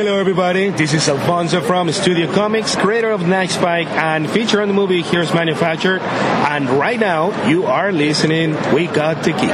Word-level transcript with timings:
Hello, 0.00 0.16
everybody. 0.16 0.70
This 0.70 0.94
is 0.94 1.06
Alfonso 1.10 1.60
from 1.60 1.92
Studio 1.92 2.32
Comics, 2.32 2.74
creator 2.74 3.10
of 3.10 3.28
Night 3.28 3.50
Spike 3.50 3.86
and 3.88 4.30
feature 4.30 4.62
on 4.62 4.68
the 4.68 4.72
movie 4.72 5.02
Here's 5.02 5.34
Manufactured. 5.34 6.00
And 6.00 6.70
right 6.70 6.98
now, 6.98 7.46
you 7.46 7.66
are 7.66 7.92
listening 7.92 8.56
We 8.72 8.86
Got 8.86 9.22
the 9.24 9.32
Geek. 9.32 9.50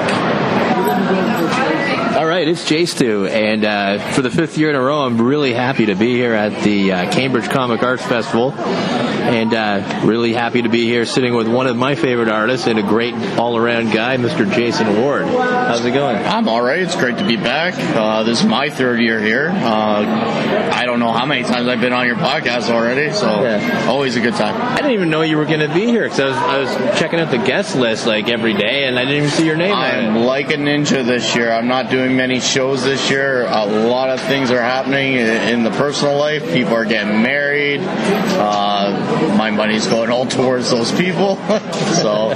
Right, 2.37 2.49
it's 2.49 2.69
Jay 2.69 2.85
Stu, 2.85 3.25
and 3.25 3.65
uh, 3.65 4.11
for 4.13 4.21
the 4.21 4.29
fifth 4.29 4.59
year 4.59 4.69
in 4.69 4.77
a 4.77 4.81
row, 4.83 5.07
I'm 5.07 5.19
really 5.19 5.55
happy 5.55 5.87
to 5.87 5.95
be 5.95 6.13
here 6.13 6.35
at 6.35 6.63
the 6.65 6.93
uh, 6.93 7.11
Cambridge 7.11 7.49
Comic 7.49 7.83
Arts 7.83 8.05
Festival, 8.05 8.53
and 8.53 9.55
uh, 9.55 10.03
really 10.05 10.35
happy 10.35 10.61
to 10.61 10.69
be 10.69 10.85
here 10.85 11.07
sitting 11.07 11.35
with 11.35 11.49
one 11.49 11.67
of 11.67 11.79
my 11.79 11.95
favorite 11.95 12.29
artists 12.29 12.67
and 12.67 12.79
a 12.79 12.83
great 12.83 13.15
all-around 13.39 13.91
guy, 13.91 14.19
Mr. 14.19 14.53
Jason 14.53 15.01
Ward. 15.01 15.25
How's 15.25 15.83
it 15.87 15.93
going? 15.93 16.17
I'm 16.17 16.47
all 16.47 16.61
right. 16.61 16.81
It's 16.81 16.95
great 16.95 17.17
to 17.17 17.27
be 17.27 17.37
back. 17.37 17.73
Uh, 17.97 18.23
this 18.25 18.41
is 18.43 18.47
my 18.47 18.69
third 18.69 19.01
year 19.01 19.19
here. 19.19 19.49
Uh, 19.49 20.71
I 20.75 20.85
don't 20.85 21.01
know 21.01 21.13
how 21.13 21.25
many 21.25 21.43
times 21.43 21.67
I've 21.69 21.81
been 21.81 21.95
on 21.95 22.07
your 22.07 22.17
podcast 22.17 22.69
already, 22.69 23.15
so 23.15 23.45
Yeah. 23.45 23.87
always 23.89 24.17
a 24.17 24.21
good 24.21 24.35
time. 24.35 24.61
I 24.61 24.77
didn't 24.77 24.93
even 24.93 25.09
know 25.09 25.23
you 25.23 25.39
were 25.39 25.47
going 25.47 25.67
to 25.67 25.73
be 25.73 25.87
here 25.87 26.03
because 26.03 26.21
I 26.21 26.27
was, 26.27 26.37
I 26.37 26.59
was 26.91 26.99
checking 26.99 27.19
out 27.19 27.31
the 27.31 27.39
guest 27.39 27.77
list 27.77 28.07
like 28.07 28.29
every 28.29 28.53
day, 28.53 28.85
and 28.85 28.99
I 28.99 29.07
didn't 29.07 29.17
even 29.25 29.31
see 29.31 29.47
your 29.47 29.57
name 29.57 29.73
I'm 29.75 30.17
like 30.17 30.51
a 30.51 30.57
ninja 30.57 31.03
this 31.03 31.35
year. 31.35 31.51
I'm 31.51 31.67
not 31.67 31.89
doing 31.89 32.15
many 32.15 32.26
shows 32.41 32.83
this 32.83 33.11
year. 33.11 33.47
A 33.47 33.65
lot 33.65 34.11
of 34.11 34.21
things 34.21 34.51
are 34.51 34.61
happening 34.61 35.15
in 35.15 35.27
in 35.27 35.63
the 35.63 35.71
personal 35.71 36.17
life. 36.17 36.43
People 36.53 36.75
are 36.75 36.85
getting 36.85 37.23
married. 37.23 37.81
Uh, 37.81 39.35
my 39.39 39.51
money's 39.51 39.87
going 39.87 40.11
all 40.11 40.27
towards 40.39 40.71
those 40.71 40.91
people. 40.93 41.37
so, 42.03 42.33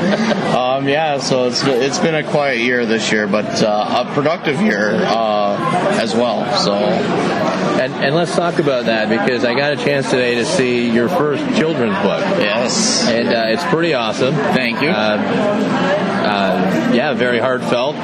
um, 0.56 0.88
yeah, 0.88 1.18
so 1.18 1.46
it's 1.46 1.64
it's 1.64 1.98
been 1.98 2.14
a 2.14 2.22
quiet 2.22 2.58
year 2.58 2.86
this 2.86 3.10
year, 3.10 3.26
but 3.26 3.62
uh, 3.62 4.06
a 4.06 4.14
productive 4.14 4.60
year 4.62 4.95
uh, 4.95 5.98
as 6.00 6.14
well. 6.14 6.46
So, 6.59 6.74
And, 7.80 7.94
and 7.94 8.14
let's 8.14 8.36
talk 8.36 8.58
about 8.58 8.84
that 8.84 9.08
because 9.08 9.42
I 9.42 9.54
got 9.54 9.72
a 9.72 9.76
chance 9.76 10.10
today 10.10 10.34
to 10.34 10.44
see 10.44 10.90
your 10.90 11.09
first 11.09 11.42
children's 11.56 11.96
book. 12.02 12.20
yes. 12.38 13.09
and 13.09 13.28
uh, 13.28 13.45
it's 13.46 13.64
pretty 13.64 13.95
awesome. 13.95 14.34
Thank 14.34 14.82
you. 14.82 14.90
Uh, 14.90 15.16
uh, 16.20 16.92
yeah, 16.92 17.14
very 17.14 17.38
heartfelt. 17.38 17.96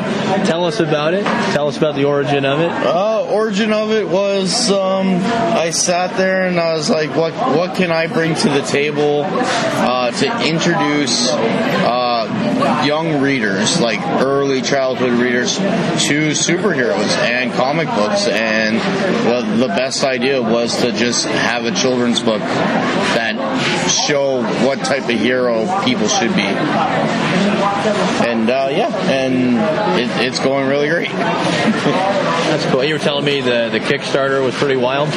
Tell 0.47 0.65
us 0.65 0.81
about 0.81 1.13
it. 1.13 1.25
Tell 1.53 1.69
us 1.69 1.77
about 1.77 1.95
the 1.95 2.05
origin 2.05 2.47
of 2.47 2.61
it. 2.61 2.71
Uh, 2.71 3.27
origin 3.27 3.71
of 3.71 3.91
it 3.91 4.09
was 4.09 4.71
um, 4.71 5.21
I 5.23 5.69
sat 5.71 6.17
there 6.17 6.47
and 6.47 6.59
I 6.59 6.73
was 6.73 6.89
like, 6.89 7.15
what 7.15 7.35
what 7.35 7.77
can 7.77 7.91
I 7.91 8.07
bring 8.07 8.35
to 8.35 8.49
the 8.49 8.63
table 8.63 9.25
uh, 9.27 10.11
to 10.11 10.49
introduce 10.49 11.29
uh, 11.31 12.16
young 12.87 13.21
readers, 13.21 13.81
like 13.81 14.01
early 14.23 14.63
childhood 14.63 15.13
readers, 15.13 15.57
to 15.57 16.31
superheroes 16.31 17.17
and 17.19 17.53
comic 17.53 17.89
books? 17.89 18.27
And 18.27 18.77
the, 19.27 19.67
the 19.67 19.69
best 19.69 20.05
idea 20.05 20.41
was 20.43 20.77
to 20.83 20.93
just 20.93 21.27
have 21.27 21.65
a 21.65 21.73
children's 21.73 22.21
book 22.21 22.41
that 22.41 23.36
show 23.89 24.43
what 24.67 24.79
type 24.81 25.05
of 25.05 25.19
hero 25.19 25.67
people 25.85 26.09
should 26.09 26.35
be. 26.35 26.47
And 28.27 28.51
uh, 28.51 28.69
yeah, 28.71 28.95
and 29.11 29.57
it, 29.99 30.27
it's 30.27 30.39
going 30.41 30.69
really 30.69 30.89
great. 30.89 31.11
That's 31.11 32.65
cool. 32.67 32.85
You 32.85 32.95
were 32.95 33.01
telling 33.01 33.25
me 33.25 33.41
the, 33.41 33.69
the 33.71 33.81
Kickstarter 33.81 34.43
was 34.43 34.55
pretty 34.55 34.77
wild. 34.77 35.09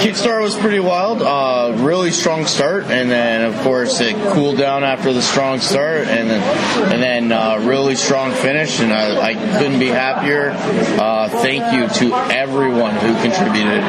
Kickstarter 0.00 0.42
was 0.42 0.56
pretty 0.56 0.80
wild. 0.80 1.22
Uh, 1.22 1.74
really 1.78 2.10
strong 2.10 2.46
start, 2.46 2.84
and 2.84 3.10
then 3.10 3.44
of 3.44 3.58
course 3.62 4.00
it 4.00 4.14
cooled 4.32 4.58
down 4.58 4.84
after 4.84 5.12
the 5.12 5.22
strong 5.22 5.60
start, 5.60 6.06
and 6.06 6.30
then 6.30 6.92
and 6.92 7.02
then 7.02 7.32
uh, 7.32 7.58
really 7.66 7.94
strong 7.94 8.32
finish. 8.32 8.80
And 8.80 8.92
I, 8.92 9.30
I 9.30 9.34
couldn't 9.58 9.78
be 9.78 9.88
happier. 9.88 10.50
Uh, 10.50 11.28
thank 11.28 11.72
you 11.72 11.88
to 12.08 12.14
everyone 12.30 12.94
who 12.94 13.14
contributed. 13.22 13.82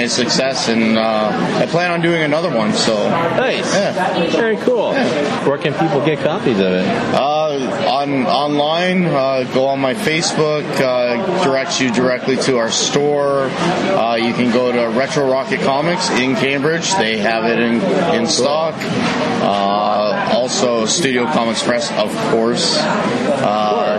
So 0.00 0.16
it, 0.16 0.20
it 0.20 0.20
was 0.20 0.20
definitely 0.20 0.24
a 0.24 0.30
success, 0.30 0.68
and 0.68 0.98
uh, 0.98 1.58
I 1.60 1.66
plan 1.66 1.90
on 1.90 2.00
doing 2.00 2.22
another 2.22 2.50
one. 2.54 2.72
So 2.72 3.08
Nice. 3.10 3.74
Yeah. 3.74 4.30
Very 4.30 4.56
cool. 4.58 4.94
Where 4.94 5.58
can 5.58 5.72
people 5.74 6.04
get 6.04 6.18
copies 6.20 6.58
of 6.58 6.72
it? 6.72 6.86
Uh, 7.14 7.90
on 7.90 8.26
online, 8.26 9.06
uh, 9.06 9.44
go 9.52 9.66
on 9.66 9.80
my 9.80 9.94
Facebook. 9.94 10.64
Uh, 10.80 11.44
directs 11.44 11.80
you 11.80 11.90
directly 11.92 12.36
to 12.36 12.56
our 12.58 12.70
store. 12.70 13.44
Uh, 13.50 14.14
you 14.16 14.32
can 14.32 14.52
go 14.52 14.70
to 14.72 14.96
Retro 14.96 15.30
Rocket 15.30 15.60
Comics 15.60 16.10
in 16.10 16.34
Cambridge. 16.36 16.94
They 16.94 17.18
have 17.18 17.44
it 17.44 17.58
in 17.58 17.80
in 18.14 18.26
stock. 18.26 18.74
Uh, 19.42 20.30
also, 20.32 20.86
Studio 20.86 21.24
Comics 21.26 21.62
Press, 21.62 21.90
of 21.92 22.14
course. 22.30 22.76
Uh, 22.78 23.89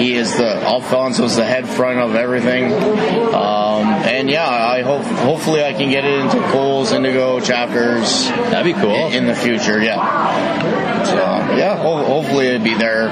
he 0.00 0.14
is 0.14 0.36
the 0.36 0.56
Alfonso's 0.62 1.36
the 1.36 1.44
head 1.44 1.68
front 1.68 1.98
of 1.98 2.14
everything. 2.14 2.72
Um, 2.72 3.84
and 4.04 4.30
yeah, 4.30 4.48
I 4.48 4.82
hope 4.82 5.02
hopefully 5.02 5.64
I 5.64 5.72
can 5.72 5.90
get 5.90 6.04
it 6.04 6.18
into 6.20 6.40
Coles, 6.50 6.92
Indigo 6.92 7.40
chapters 7.40 8.28
That'd 8.28 8.74
be 8.74 8.80
cool. 8.80 8.94
in, 8.94 9.12
in 9.12 9.26
the 9.26 9.34
future. 9.34 9.80
Yeah. 9.82 11.04
So 11.04 11.14
yeah, 11.56 11.76
ho- 11.76 12.04
hopefully 12.04 12.46
it'd 12.48 12.64
be 12.64 12.74
there 12.74 13.08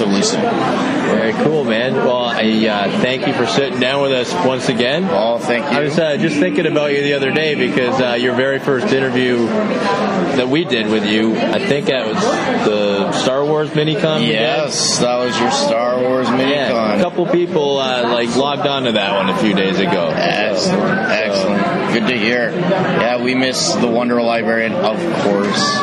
relatively 0.00 0.22
soon. 0.22 0.40
Very 0.42 1.32
cool, 1.44 1.64
man. 1.64 1.94
Well, 1.94 2.24
I 2.24 2.66
uh, 2.66 3.00
thank 3.00 3.26
you 3.26 3.32
for 3.34 3.46
sitting 3.46 3.80
down 3.80 4.02
with 4.02 4.12
us 4.12 4.32
once 4.46 4.68
again. 4.68 5.06
Oh, 5.10 5.38
thank 5.38 5.70
you. 5.70 5.78
I 5.78 5.80
was 5.82 5.98
uh, 5.98 6.16
just 6.16 6.36
thinking 6.38 6.66
about 6.66 6.92
you 6.92 7.02
the 7.02 7.14
other 7.14 7.30
day 7.30 7.54
because 7.54 8.00
uh, 8.00 8.14
your 8.14 8.34
very 8.34 8.58
first 8.58 8.92
interview 8.92 9.46
that 9.46 10.48
we 10.48 10.64
did 10.64 10.88
with 10.88 11.04
you, 11.06 11.36
I 11.36 11.58
think 11.66 11.86
that 11.86 12.06
was 12.06 12.16
the 12.22 13.12
Star 13.12 13.44
Wars 13.44 13.70
minicon. 13.70 14.26
yes, 14.26 14.98
that 14.98 15.16
was 15.18 15.38
your 15.38 15.50
Star 15.50 16.00
Wars 16.00 16.28
Yeah, 16.28 16.70
minicon. 16.70 16.98
a 16.98 17.02
couple 17.02 17.26
people 17.26 17.78
uh, 17.78 18.02
like 18.08 18.34
logged 18.36 18.66
on 18.66 18.84
to 18.84 18.92
that 18.92 19.14
one 19.14 19.28
a 19.28 19.38
few 19.38 19.54
days 19.54 19.78
ago. 19.78 20.08
Excellent, 20.14 20.98
excellent. 21.10 21.92
Good 21.92 22.08
to 22.08 22.18
hear. 22.18 22.50
Yeah, 22.52 23.22
we 23.22 23.34
miss 23.34 23.74
the 23.74 23.88
Wonder 23.88 24.22
Librarian, 24.22 24.72
of 24.72 24.96
course. 25.24 25.78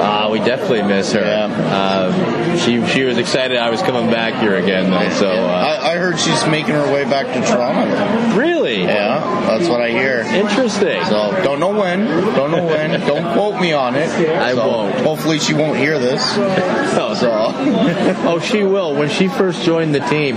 Uh, 0.00 0.28
we 0.30 0.38
definitely 0.38 0.82
miss 0.82 1.12
her. 1.12 1.20
Yeah. 1.20 1.46
Um, 1.46 2.58
she 2.58 2.84
she 2.86 3.04
was 3.04 3.18
excited 3.18 3.56
I 3.56 3.70
was 3.70 3.82
coming 3.82 4.10
back 4.10 4.40
here 4.40 4.56
again 4.56 4.90
though. 4.90 5.08
So 5.10 5.28
uh, 5.30 5.34
I, 5.34 5.77
heard 6.10 6.18
she's 6.18 6.46
making 6.46 6.74
her 6.74 6.92
way 6.92 7.04
back 7.04 7.26
to 7.26 7.40
Toronto. 7.52 8.36
really 8.36 8.82
Yeah, 8.82 9.20
that's 9.46 9.68
what 9.68 9.80
I 9.80 9.90
hear. 9.90 10.20
interesting. 10.20 11.04
So 11.06 11.38
don't 11.42 11.60
know 11.60 11.70
when, 11.78 12.06
don't 12.34 12.50
know 12.50 12.64
when. 12.64 12.88
Don't 13.08 13.32
quote 13.34 13.60
me 13.60 13.72
on 13.72 13.94
it. 13.94 14.08
I 14.10 14.54
So, 14.54 14.68
won't. 14.68 14.94
Hopefully 15.00 15.38
she 15.38 15.54
won't 15.54 15.78
hear 15.78 15.98
this. 15.98 16.22
So 17.18 17.34
Oh, 18.28 18.38
she 18.40 18.62
will. 18.62 18.94
When 18.94 19.08
she 19.08 19.28
first 19.28 19.62
joined 19.62 19.94
the 19.94 20.00
team, 20.00 20.36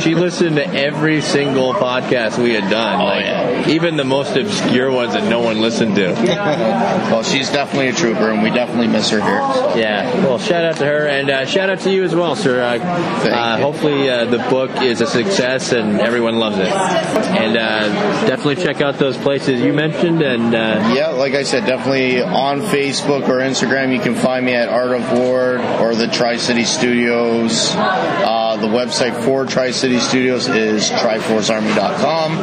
she 0.00 0.14
listened 0.14 0.56
to 0.56 0.66
every 0.66 1.20
single 1.20 1.74
podcast 1.74 2.42
we 2.42 2.54
had 2.54 2.70
done. 2.70 3.00
Oh, 3.00 3.04
like, 3.04 3.24
yeah. 3.24 3.68
Even 3.68 3.96
the 3.96 4.04
most 4.04 4.36
obscure 4.36 4.90
ones 4.90 5.12
that 5.14 5.28
no 5.28 5.40
one 5.40 5.60
listened 5.60 5.96
to. 5.96 6.12
well, 6.12 7.22
she's 7.22 7.50
definitely 7.50 7.88
a 7.88 7.92
trooper, 7.92 8.30
and 8.30 8.42
we 8.42 8.50
definitely 8.50 8.88
miss 8.88 9.10
her 9.10 9.20
here. 9.20 9.40
So. 9.54 9.74
Yeah. 9.76 10.12
Well, 10.24 10.38
shout 10.38 10.64
out 10.64 10.76
to 10.76 10.84
her 10.86 11.06
and 11.06 11.30
uh, 11.30 11.46
shout 11.46 11.70
out 11.70 11.80
to 11.80 11.92
you 11.92 12.04
as 12.04 12.14
well, 12.14 12.36
sir. 12.36 12.62
Uh, 12.62 12.78
uh, 12.78 13.56
you. 13.58 13.62
hopefully, 13.64 14.10
uh, 14.10 14.24
the 14.26 14.38
book 14.50 14.82
is 14.82 15.00
a 15.02 15.06
success 15.06 15.72
and 15.72 16.00
everyone 16.00 16.38
loves 16.38 16.56
it. 16.58 16.66
And 16.66 17.56
uh, 17.56 18.26
definitely 18.26 18.56
check 18.56 18.80
out 18.80 18.98
those 18.98 19.16
places 19.18 19.60
you 19.60 19.72
mentioned. 19.72 20.22
And 20.22 20.54
uh, 20.54 20.92
Yeah, 20.96 21.08
like 21.08 21.34
I 21.34 21.42
said, 21.42 21.66
definitely 21.66 22.22
on 22.22 22.60
Facebook 22.60 23.28
or 23.28 23.38
Instagram, 23.40 23.92
you 23.92 24.00
can 24.00 24.14
find 24.14 24.46
me 24.46 24.54
at 24.54 24.68
Art 24.68 24.92
of 24.92 25.12
Ward 25.12 25.60
or 25.60 25.94
the 25.94 26.06
Tri 26.08 26.36
City 26.36 26.64
Studios. 26.64 27.72
Uh, 27.76 28.56
the 28.60 28.68
website 28.68 29.22
for 29.24 29.44
Tri 29.44 29.72
City 29.72 29.98
Studios 29.98 30.48
is 30.48 30.88
TriforceArmy.com. 30.90 32.38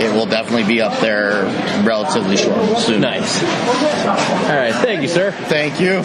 It 0.00 0.12
will 0.12 0.26
definitely 0.26 0.64
be 0.64 0.80
up 0.82 0.98
there 1.00 1.44
relatively 1.84 2.36
short 2.36 2.78
soon. 2.78 3.00
nice. 3.00 3.42
All 3.42 4.56
right. 4.56 4.74
Thank 4.74 5.02
you, 5.02 5.08
sir. 5.08 5.30
Thank 5.32 5.80
you. 5.80 6.02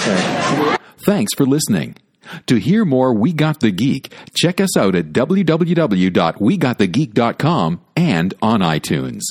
Thanks 1.06 1.34
for 1.36 1.46
listening. 1.46 1.96
To 2.48 2.56
hear 2.56 2.86
more 2.86 3.14
We 3.14 3.34
Got 3.34 3.60
the 3.60 3.70
Geek, 3.72 4.12
check 4.36 4.60
us 4.60 4.76
out 4.78 4.96
at 4.96 5.14
www.wegotthegeek.com 5.14 7.82
and 7.96 8.34
on 8.42 8.62
iTunes. 8.62 9.22